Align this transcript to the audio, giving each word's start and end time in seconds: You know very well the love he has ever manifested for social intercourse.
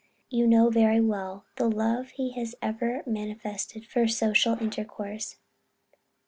You 0.31 0.47
know 0.47 0.71
very 0.71 0.99
well 0.99 1.45
the 1.57 1.69
love 1.69 2.09
he 2.09 2.31
has 2.31 2.55
ever 2.59 3.03
manifested 3.05 3.85
for 3.85 4.07
social 4.07 4.59
intercourse. 4.59 5.35